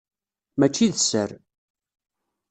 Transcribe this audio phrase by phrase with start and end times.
[0.59, 1.29] Mačči d sser.